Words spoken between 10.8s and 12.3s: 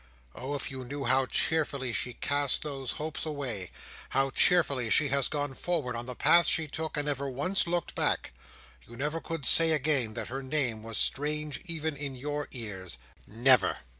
was strange in